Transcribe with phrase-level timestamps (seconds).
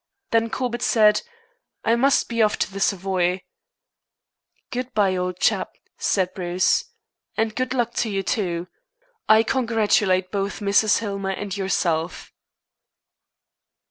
[0.31, 1.21] Then Corbett said:
[1.85, 3.43] "I must be off to the Savoy."
[4.71, 6.85] "Good bye, old chap," said Bruce.
[7.37, 8.67] "And good luck to you, too.
[9.29, 11.01] I congratulate both Mrs.
[11.01, 12.33] Hillmer and yourself."